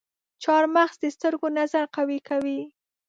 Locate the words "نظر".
1.59-1.83